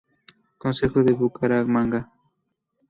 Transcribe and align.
Consejo 0.57 1.03
de 1.03 1.13
Bucaramanga 1.13 2.09